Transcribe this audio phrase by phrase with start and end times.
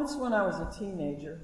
[0.00, 1.42] once when I was a teenager,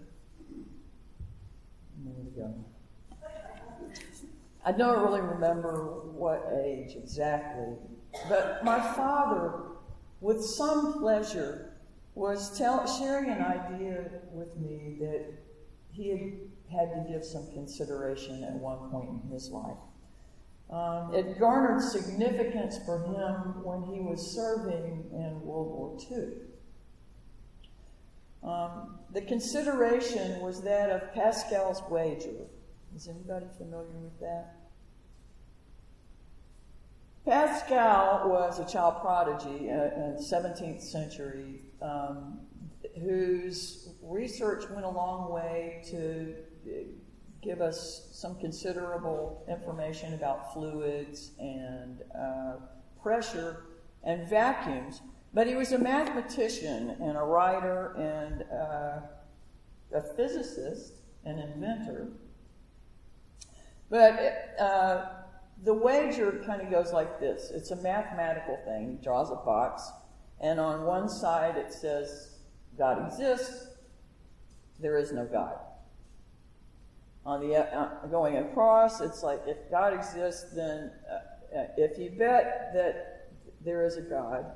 [4.64, 7.74] I don't really remember what age exactly,
[8.30, 9.60] but my father,
[10.22, 11.74] with some pleasure,
[12.14, 15.34] was tell, sharing an idea with me that
[15.92, 16.32] he had
[16.72, 19.76] had to give some consideration at one point in his life.
[20.70, 26.45] Um, it garnered significance for him when he was serving in World War II.
[28.46, 32.46] Um, the consideration was that of Pascal's wager.
[32.94, 34.54] Is anybody familiar with that?
[37.26, 42.38] Pascal was a child prodigy in the 17th century um,
[43.02, 46.36] whose research went a long way to
[47.42, 52.54] give us some considerable information about fluids and uh,
[53.02, 53.64] pressure
[54.04, 55.00] and vacuums.
[55.34, 59.00] But he was a mathematician and a writer and uh,
[59.96, 62.08] a physicist, an inventor.
[63.90, 65.06] But uh,
[65.62, 68.98] the wager kind of goes like this it's a mathematical thing.
[68.98, 69.90] He draws a box,
[70.40, 72.36] and on one side it says,
[72.76, 73.68] God exists,
[74.80, 75.58] there is no God.
[77.24, 82.10] On the uh, going across, it's like if God exists, then uh, uh, if you
[82.10, 83.30] bet that
[83.64, 84.46] there is a God,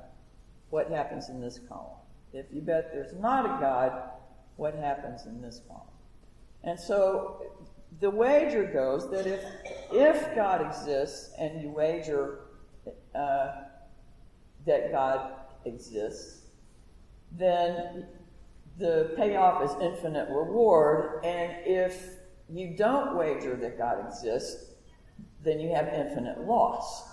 [0.71, 1.99] what happens in this column?
[2.33, 3.91] If you bet there's not a God,
[4.55, 5.87] what happens in this column?
[6.63, 7.43] And so
[7.99, 9.43] the wager goes that if
[9.91, 12.39] if God exists and you wager
[13.13, 13.51] uh,
[14.65, 15.33] that God
[15.65, 16.45] exists,
[17.31, 18.07] then
[18.77, 21.23] the payoff is infinite reward.
[21.25, 22.15] And if
[22.49, 24.73] you don't wager that God exists,
[25.43, 27.09] then you have infinite loss.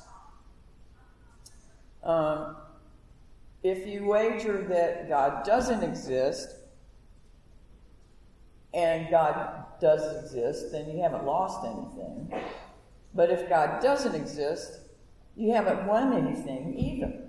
[2.03, 2.56] Um,
[3.62, 6.55] if you wager that God doesn't exist
[8.73, 12.32] and God does exist, then you haven't lost anything.
[13.15, 14.81] But if God doesn't exist,
[15.37, 17.28] you haven't won anything either.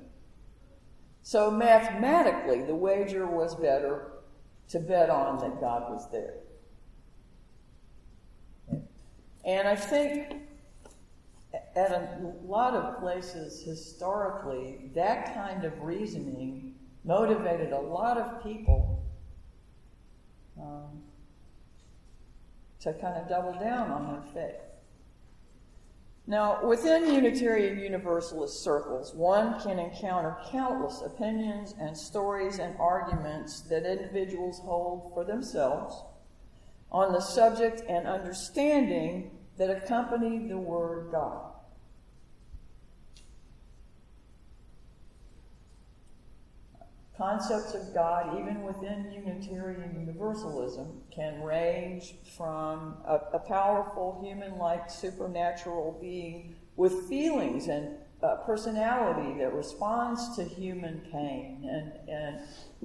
[1.22, 4.12] So mathematically, the wager was better
[4.70, 6.36] to bet on that God was there.
[9.46, 10.49] And I think
[11.54, 19.04] at a lot of places historically, that kind of reasoning motivated a lot of people
[20.62, 21.02] um,
[22.82, 24.62] to kind of double down on their faith.
[26.28, 33.84] Now, within Unitarian Universalist circles, one can encounter countless opinions and stories and arguments that
[33.84, 36.04] individuals hold for themselves
[36.92, 41.52] on the subject and understanding that accompany the Word God.
[47.16, 54.90] Concepts of God, even within Unitarian Universalism, can range from a, a powerful human like
[54.90, 57.98] supernatural being with feelings and
[58.46, 62.40] personality that responds to human pain, and, and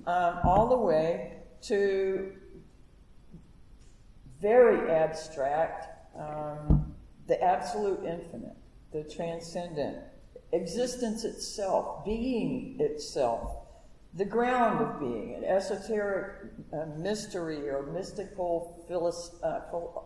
[0.06, 2.32] um, all the way to
[4.40, 6.94] very abstract, um,
[7.26, 8.56] the absolute infinite,
[8.92, 9.98] the transcendent,
[10.52, 13.64] existence itself, being itself
[14.16, 18.84] the ground of being, an esoteric uh, mystery or mystical
[19.42, 19.60] uh,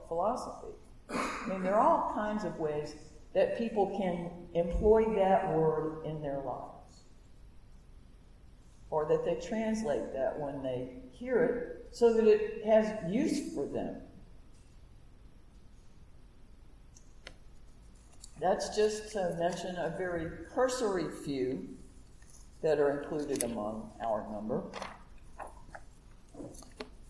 [0.09, 0.73] philosophy.
[1.11, 2.95] I mean, there are all kinds of ways
[3.35, 7.03] that people can employ that word in their lives,
[8.91, 13.67] or that they translate that when they hear it so that it has use for
[13.67, 13.97] them.
[18.41, 21.69] That's just to mention a very cursory few
[22.63, 24.65] that are included among our number.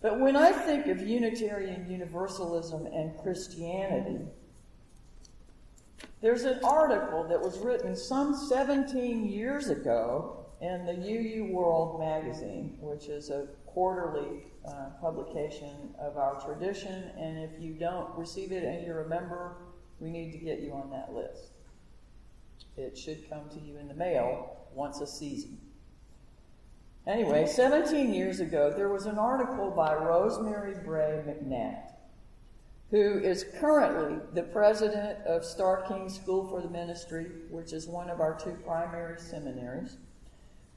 [0.01, 4.25] But when I think of Unitarian Universalism and Christianity,
[6.21, 12.77] there's an article that was written some 17 years ago in the UU World magazine,
[12.81, 17.11] which is a quarterly uh, publication of our tradition.
[17.17, 19.57] And if you don't receive it and you're a member,
[20.01, 21.53] we need to get you on that list.
[22.77, 25.59] It should come to you in the mail once a season.
[27.07, 31.93] Anyway, 17 years ago, there was an article by Rosemary Bray McNatt,
[32.91, 38.11] who is currently the president of Starr King School for the Ministry, which is one
[38.11, 39.97] of our two primary seminaries.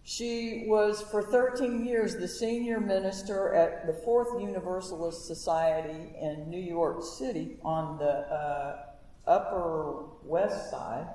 [0.03, 6.62] She was for 13 years the senior minister at the Fourth Universalist Society in New
[6.62, 8.85] York City on the uh,
[9.27, 11.07] Upper West Side.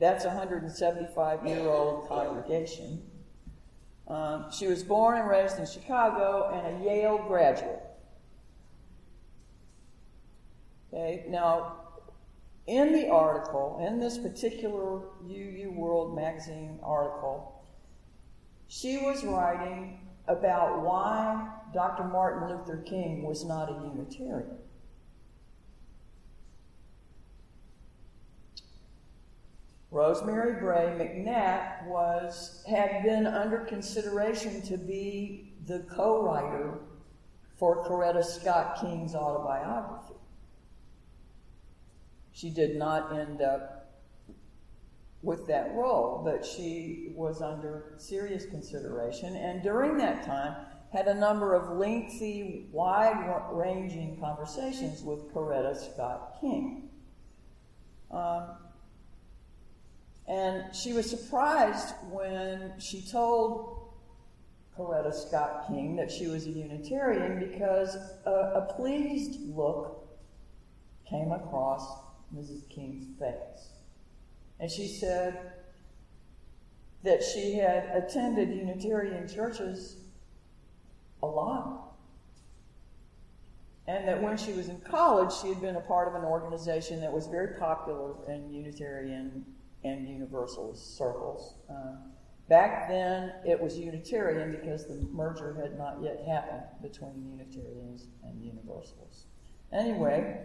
[0.00, 3.02] That's a 175 year old congregation.
[4.06, 7.80] Um, she was born and raised in Chicago and a Yale graduate.
[10.92, 11.76] Okay, now
[12.66, 17.64] in the article, in this particular UU World magazine article,
[18.68, 22.04] she was writing about why Dr.
[22.04, 24.56] Martin Luther King was not a Unitarian.
[29.94, 36.80] Rosemary Bray McNatt was had been under consideration to be the co-writer
[37.56, 40.14] for Coretta Scott King's autobiography.
[42.32, 44.02] She did not end up
[45.22, 50.56] with that role, but she was under serious consideration, and during that time
[50.92, 56.88] had a number of lengthy, wide-ranging conversations with Coretta Scott King.
[58.10, 58.56] Um,
[60.26, 63.92] and she was surprised when she told
[64.76, 70.08] Coretta Scott King that she was a Unitarian because a, a pleased look
[71.08, 71.86] came across
[72.34, 72.68] Mrs.
[72.68, 73.68] King's face.
[74.58, 75.52] And she said
[77.02, 79.98] that she had attended Unitarian churches
[81.22, 81.92] a lot.
[83.86, 87.00] And that when she was in college, she had been a part of an organization
[87.02, 89.44] that was very popular in Unitarian
[89.84, 91.56] and Universalist circles.
[91.70, 91.96] Uh,
[92.48, 98.42] back then, it was Unitarian because the merger had not yet happened between Unitarians and
[98.42, 99.26] Universalists.
[99.72, 100.40] Anyway,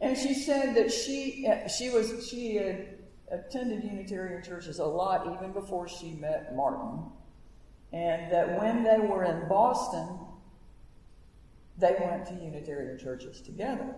[0.00, 2.98] and she said that she uh, she was she had
[3.30, 7.04] attended Unitarian churches a lot even before she met Martin,
[7.92, 10.08] and that when they were in Boston,
[11.78, 13.94] they went to Unitarian churches together.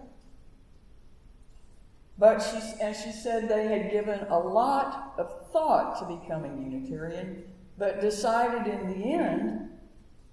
[2.23, 7.43] But she, and she said they had given a lot of thought to becoming Unitarian,
[7.77, 9.71] but decided in the end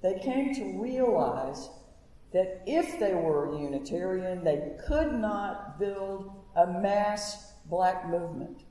[0.04, 1.68] they came to realize
[2.32, 8.62] that if they were Unitarian, they could not build a mass black movement.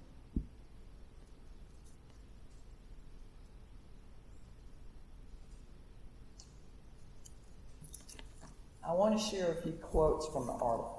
[8.88, 10.97] I want to share a few quotes from the article.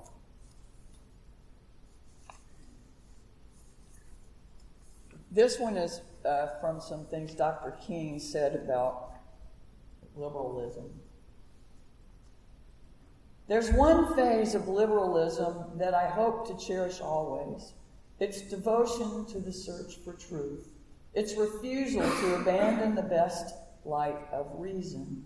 [5.31, 7.77] This one is uh, from some things Dr.
[7.85, 9.11] King said about
[10.15, 10.89] liberalism.
[13.47, 17.73] There's one phase of liberalism that I hope to cherish always
[18.19, 20.67] its devotion to the search for truth,
[21.13, 23.55] its refusal to abandon the best
[23.85, 25.25] light of reason.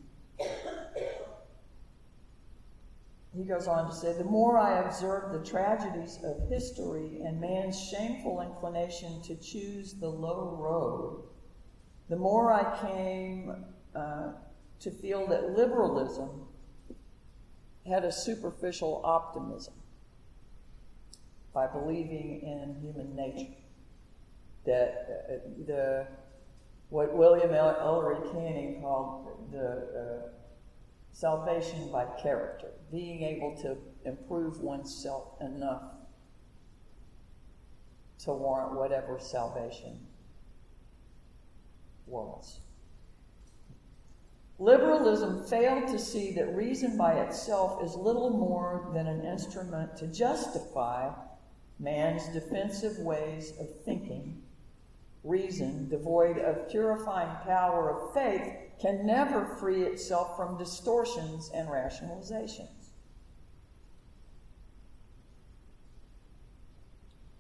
[3.36, 7.80] He goes on to say, The more I observe the tragedies of history and man's
[7.80, 11.24] shameful inclination to choose the low road,
[12.10, 13.66] the more I came
[13.96, 14.34] uh,
[14.82, 16.30] to feel that liberalism
[17.88, 19.74] had a superficial optimism
[21.54, 23.54] by believing in human nature.
[24.66, 25.34] That uh,
[25.66, 26.08] the
[26.90, 30.43] what William Ellery Channing called the uh,
[31.14, 35.96] salvation by character, being able to improve oneself enough
[38.20, 40.00] to warrant whatever salvation
[42.08, 42.60] was.
[44.60, 50.08] Liberalism failed to see that reason by itself is little more than an instrument to
[50.08, 51.12] justify
[51.80, 54.42] man's defensive ways of thinking.
[55.24, 62.68] Reason, devoid of purifying power of faith, can never free itself from distortions and rationalizations.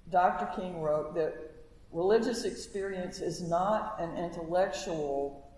[0.09, 0.49] Dr.
[0.55, 1.33] King wrote that
[1.91, 5.51] religious experience is not an intellectual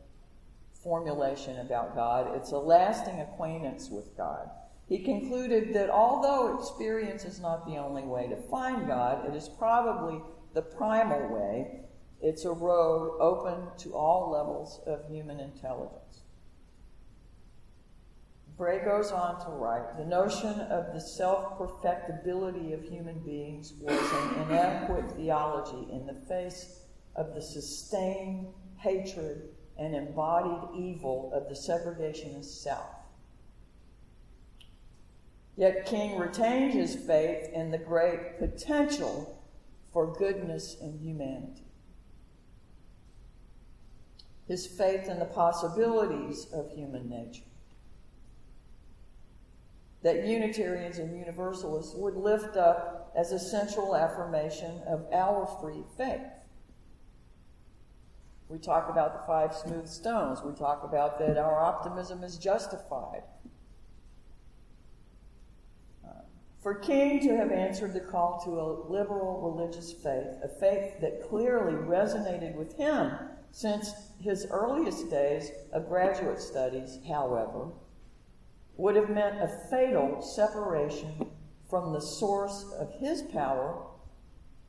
[0.82, 4.50] formulation about God, it's a lasting acquaintance with God.
[4.88, 9.50] He concluded that although experience is not the only way to find God, it is
[9.50, 10.20] probably
[10.56, 11.85] the primal way
[12.25, 16.24] it's a road open to all levels of human intelligence.
[18.58, 24.00] Bray goes on to write the notion of the self perfectibility of human beings was
[24.00, 26.79] an inadequate theology in the face
[27.15, 33.05] of the sustained hatred and embodied evil of the segregationist South.
[35.55, 39.44] Yet King retained his faith in the great potential
[39.94, 41.65] for goodness in humanity
[44.48, 47.44] his faith in the possibilities of human nature.
[50.04, 56.22] That Unitarians and Universalists would lift up as a central affirmation of our free faith.
[58.48, 60.44] We talk about the five smooth stones.
[60.44, 63.24] We talk about that our optimism is justified.
[66.06, 66.12] Uh,
[66.62, 71.28] for King to have answered the call to a liberal religious faith, a faith that
[71.28, 73.12] clearly resonated with him
[73.56, 77.70] since his earliest days of graduate studies, however,
[78.76, 81.32] would have meant a fatal separation
[81.70, 83.82] from the source of his power,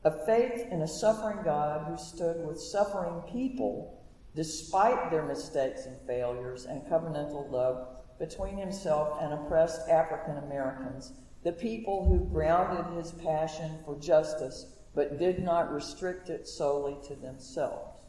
[0.05, 5.97] a faith in a suffering God who stood with suffering people despite their mistakes and
[6.07, 11.11] failures and covenantal love between himself and oppressed African Americans,
[11.43, 17.15] the people who grounded his passion for justice but did not restrict it solely to
[17.15, 18.06] themselves.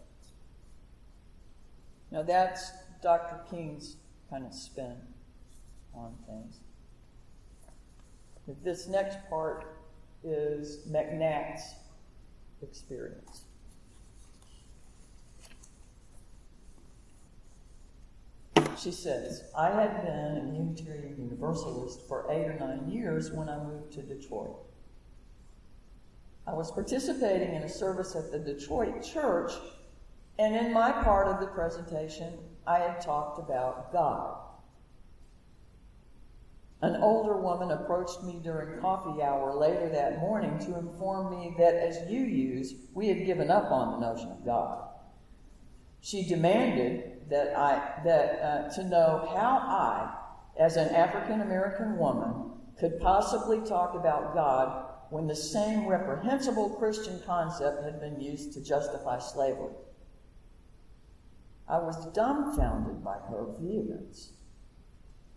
[2.10, 2.72] Now that's
[3.02, 3.40] Dr.
[3.50, 3.96] King's
[4.30, 4.96] kind of spin
[5.94, 6.60] on things.
[8.64, 9.66] This next part
[10.24, 11.74] is McNatt's
[12.62, 13.42] experience.
[18.78, 23.58] She says, I had been a Unitarian Universalist for eight or nine years when I
[23.62, 24.56] moved to Detroit.
[26.46, 29.52] I was participating in a service at the Detroit church,
[30.38, 34.37] and in my part of the presentation, I had talked about God.
[36.80, 41.75] An older woman approached me during coffee hour later that morning to inform me that,
[41.75, 44.88] as UUs, we had given up on the notion of God.
[46.00, 50.14] She demanded that I that uh, to know how I,
[50.62, 57.21] as an African American woman, could possibly talk about God when the same reprehensible Christian
[57.26, 59.75] concept had been used to justify slavery.
[61.68, 64.32] I was dumbfounded by her vehemence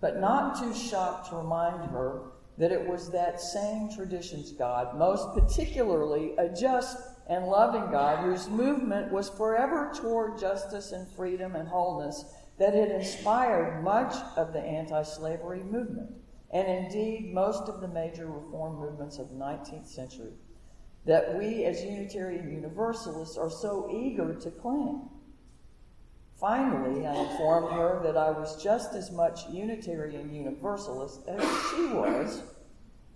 [0.01, 2.23] but not too shocked to remind her
[2.57, 6.97] that it was that same tradition's God, most particularly a just
[7.27, 12.25] and loving God whose movement was forever toward justice and freedom and wholeness,
[12.57, 16.11] that had inspired much of the anti slavery movement,
[16.51, 20.33] and indeed most of the major reform movements of the 19th century,
[21.05, 25.01] that we as Unitarian Universalists are so eager to claim.
[26.41, 32.41] Finally, I informed her that I was just as much Unitarian Universalist as she was,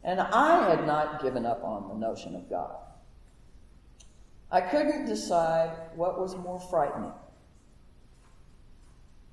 [0.04, 2.78] and I had not given up on the notion of God.
[4.52, 7.14] I couldn't decide what was more frightening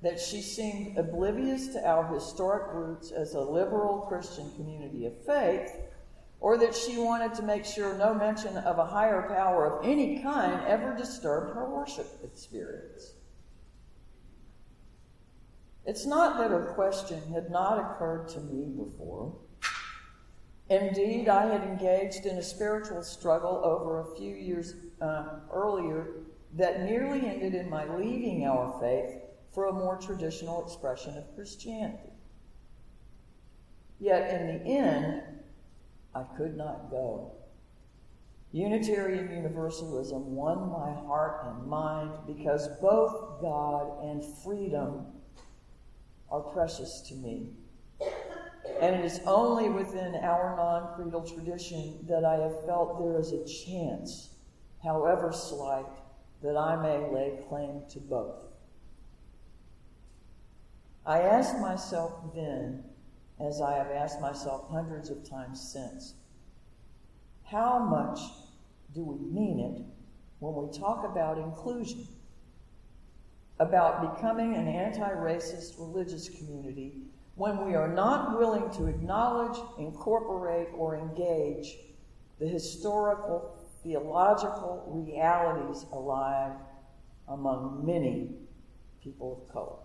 [0.01, 5.71] that she seemed oblivious to our historic roots as a liberal Christian community of faith,
[6.41, 10.21] or that she wanted to make sure no mention of a higher power of any
[10.21, 13.13] kind ever disturbed her worship experience.
[15.85, 19.35] It's not that her question had not occurred to me before.
[20.69, 26.07] Indeed, I had engaged in a spiritual struggle over a few years uh, earlier
[26.55, 29.21] that nearly ended in my leaving our faith
[29.53, 32.13] for a more traditional expression of Christianity.
[33.99, 35.21] Yet in the end,
[36.15, 37.33] I could not go.
[38.51, 45.07] Unitarian Universalism won my heart and mind because both God and freedom
[46.33, 47.51] are precious to me.
[48.81, 53.31] And it is only within our non creedal tradition that I have felt there is
[53.31, 54.31] a chance,
[54.83, 55.85] however slight,
[56.41, 58.45] that I may lay claim to both.
[61.05, 62.83] I asked myself then,
[63.39, 66.15] as I have asked myself hundreds of times since,
[67.43, 68.19] how much
[68.95, 69.81] do we mean it
[70.39, 72.07] when we talk about inclusion?
[73.63, 77.03] About becoming an anti racist religious community
[77.35, 81.77] when we are not willing to acknowledge, incorporate, or engage
[82.39, 86.51] the historical, theological realities alive
[87.27, 88.31] among many
[89.01, 89.82] people of color.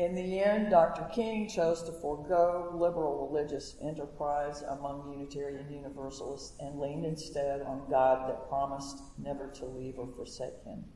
[0.00, 1.04] In the end, Dr.
[1.14, 8.26] King chose to forego liberal religious enterprise among Unitarian Universalists and leaned instead on God
[8.26, 10.86] that promised never to leave or forsake him.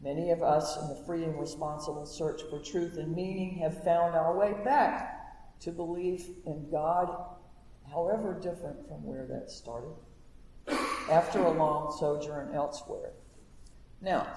[0.00, 4.14] Many of us in the free and responsible search for truth and meaning have found
[4.14, 7.12] our way back to belief in God,
[7.90, 9.96] however different from where that started,
[11.10, 13.10] after a long sojourn elsewhere.
[14.00, 14.28] Now,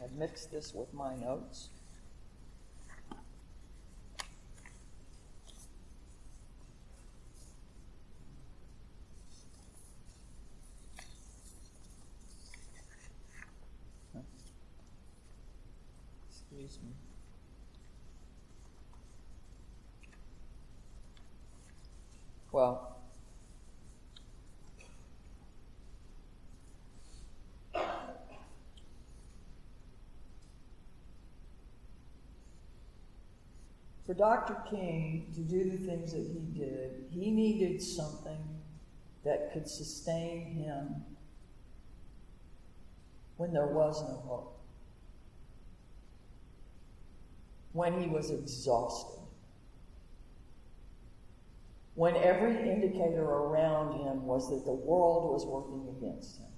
[0.00, 1.68] had mixed this with my notes.
[16.30, 16.92] Excuse Excuse me.
[22.52, 22.89] Well,
[34.10, 34.56] for Dr.
[34.68, 38.40] King to do the things that he did, he needed something
[39.24, 40.96] that could sustain him
[43.36, 44.60] when there was no hope,
[47.72, 49.20] when he was exhausted,
[51.94, 56.50] when every indicator around him was that the world was working against him,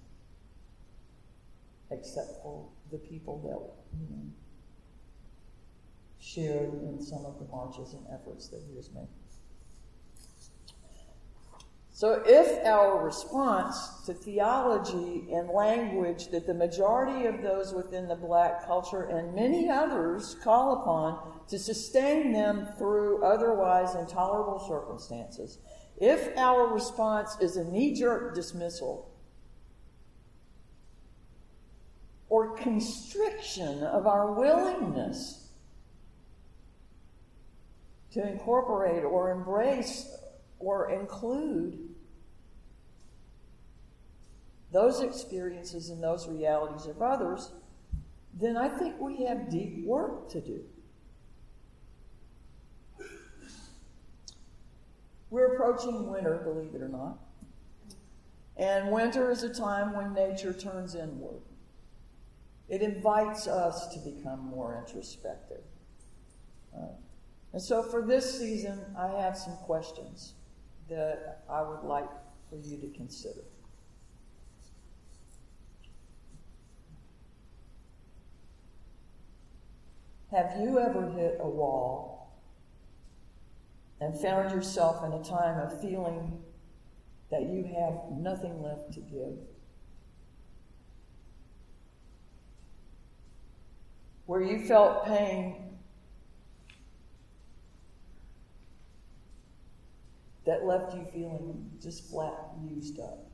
[1.91, 4.23] except for the people that, you know,
[6.35, 9.09] shared in some of the marches and efforts that he was making.
[11.95, 18.17] So, if our response to theology and language that the majority of those within the
[18.17, 25.59] black culture and many others call upon to sustain them through otherwise intolerable circumstances,
[26.01, 29.09] if our response is a knee jerk dismissal
[32.31, 35.42] or constriction of our willingness
[38.13, 40.17] to incorporate or embrace
[40.59, 41.79] or include
[44.71, 47.53] those experiences and those realities of others,
[48.35, 50.65] then I think we have deep work to do.
[55.31, 57.19] We're approaching winter, believe it or not.
[58.57, 61.41] And winter is a time when nature turns inward.
[62.69, 65.63] It invites us to become more introspective.
[66.77, 66.87] Uh,
[67.53, 70.35] and so for this season, I have some questions
[70.89, 72.09] that I would like
[72.49, 73.43] for you to consider.
[80.31, 82.41] Have you ever hit a wall
[84.01, 86.43] and found yourself in a time of feeling
[87.31, 89.37] that you have nothing left to give?
[94.25, 95.72] Where you felt pain
[100.53, 103.27] that left you feeling just flat used up.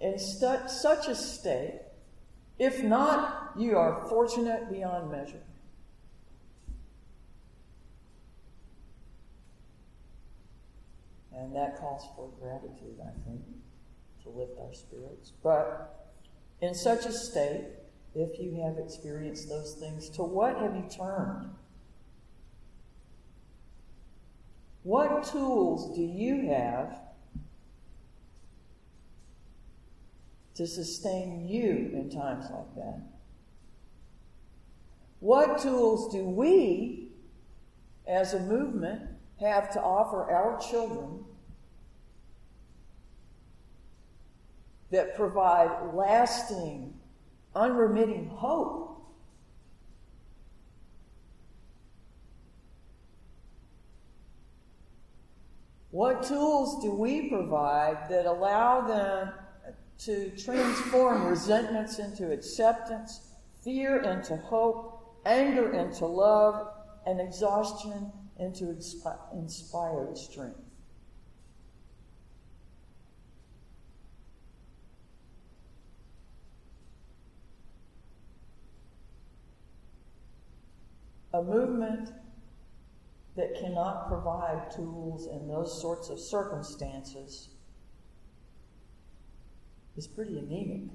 [0.00, 1.80] In stu- such a state,
[2.58, 5.40] if not, you are fortunate beyond measure.
[11.34, 13.40] And that calls for gratitude, I think,
[14.24, 15.32] to lift our spirits.
[15.42, 16.12] But
[16.60, 17.64] in such a state,
[18.14, 21.48] if you have experienced those things, to what have you turned?
[24.86, 26.96] What tools do you have
[30.54, 33.00] to sustain you in times like that?
[35.18, 37.08] What tools do we,
[38.06, 41.24] as a movement, have to offer our children
[44.92, 46.94] that provide lasting,
[47.56, 48.95] unremitting hope
[55.96, 59.32] What tools do we provide that allow them
[60.00, 63.32] to transform resentments into acceptance,
[63.64, 66.68] fear into hope, anger into love,
[67.06, 68.76] and exhaustion into
[69.32, 70.60] inspired strength?
[81.32, 82.10] A movement
[83.36, 87.50] that cannot provide tools in those sorts of circumstances
[89.96, 90.90] is pretty anemic.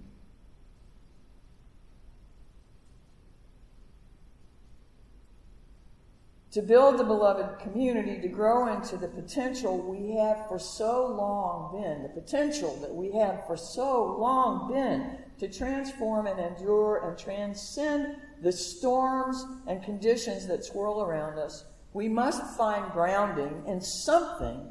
[6.52, 11.82] To build the beloved community, to grow into the potential we have for so long
[11.82, 17.18] been, the potential that we have for so long been to transform and endure and
[17.18, 24.68] transcend the storms and conditions that swirl around us we must find grounding in something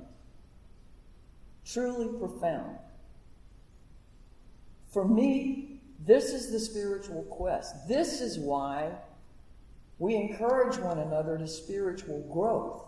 [1.64, 2.78] truly profound.
[4.92, 7.87] For me, this is the spiritual quest.
[7.87, 8.92] This is why
[9.98, 12.87] we encourage one another to spiritual growth.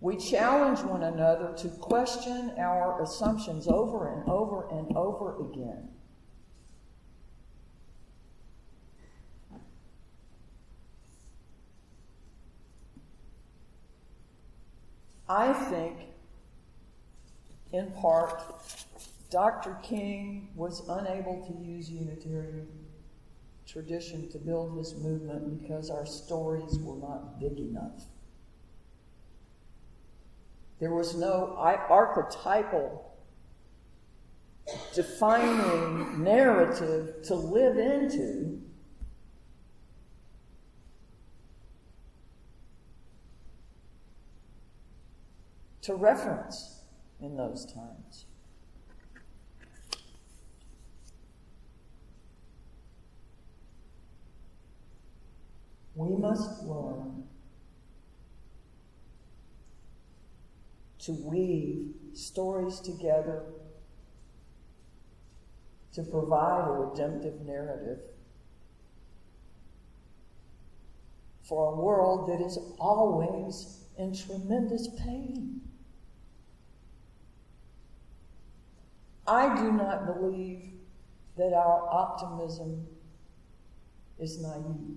[0.00, 5.88] We challenge one another to question our assumptions over and over and over again.
[15.28, 15.98] I think,
[17.72, 18.42] in part,
[19.30, 19.76] Dr.
[19.82, 22.66] King was unable to use Unitarian
[23.66, 28.04] tradition to build his movement because our stories were not big enough.
[30.80, 33.04] There was no archetypal
[34.94, 38.62] defining narrative to live into.
[45.88, 46.82] To reference
[47.18, 48.26] in those times.
[55.94, 57.24] We must learn
[60.98, 63.44] to weave stories together
[65.94, 68.00] to provide a redemptive narrative
[71.44, 75.62] for a world that is always in tremendous pain.
[79.28, 80.70] I do not believe
[81.36, 82.86] that our optimism
[84.18, 84.96] is naive.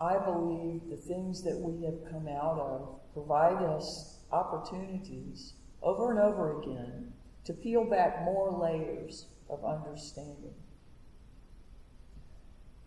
[0.00, 6.18] I believe the things that we have come out of provide us opportunities over and
[6.18, 7.12] over again
[7.44, 10.54] to peel back more layers of understanding.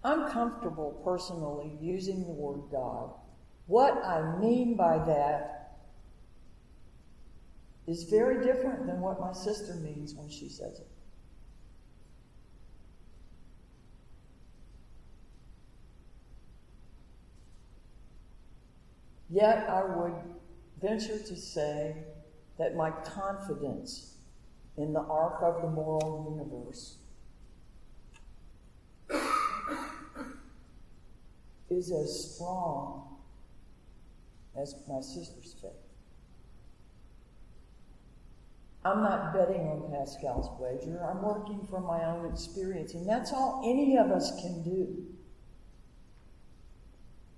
[0.03, 3.11] I'm comfortable personally using the word God.
[3.67, 5.77] What I mean by that
[7.87, 10.87] is very different than what my sister means when she says it.
[19.29, 20.13] Yet I would
[20.81, 21.95] venture to say
[22.57, 24.17] that my confidence
[24.77, 26.97] in the arc of the moral universe
[31.71, 33.17] is as strong
[34.59, 35.71] as my sister's faith.
[38.83, 41.03] I'm not betting on Pascal's wager.
[41.03, 45.05] I'm working from my own experience, and that's all any of us can do.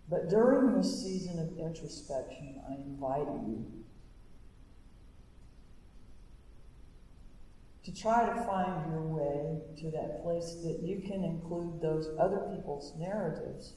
[0.10, 3.66] But during this season of introspection, I invite you
[7.84, 12.50] to try to find your way to that place that you can include those other
[12.56, 13.74] people's narratives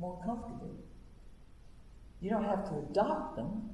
[0.00, 0.76] more comfortably.
[2.20, 3.70] You don't have to adopt them,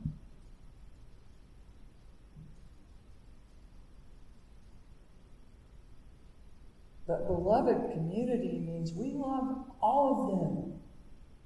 [7.06, 10.80] But beloved community means we love all of them,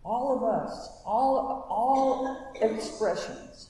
[0.03, 3.70] all of us, all, all expressions